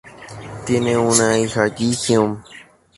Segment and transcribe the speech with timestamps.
[0.65, 2.39] Tienen una hija, Ji-hyun.